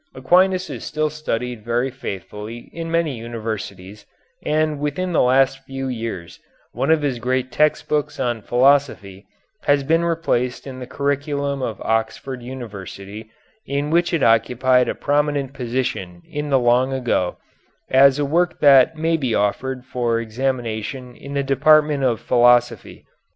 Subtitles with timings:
[0.15, 4.07] Aquinas is still studied very faithfully in many universities,
[4.43, 6.39] and within the last few years
[6.71, 9.27] one of his great text books of philosophy
[9.65, 13.29] has been replaced in the curriculum of Oxford University,
[13.67, 17.37] in which it occupied a prominent position in the long ago,
[17.91, 23.05] as a work that may be offered for examination in the department of philosophy.